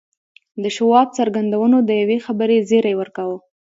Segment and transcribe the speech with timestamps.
[0.63, 3.37] د شواب څرګندونو د یوې خبرې زیری ورکاوه